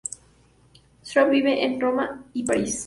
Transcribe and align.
Straub 1.09 1.29
vive 1.29 1.63
entre 1.63 1.79
Roma 1.85 2.25
y 2.33 2.43
París. 2.43 2.79